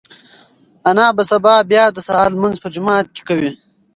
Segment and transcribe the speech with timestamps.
[0.89, 3.51] انا به سبا بیا د سهار لمونځ په جومات کې کوي.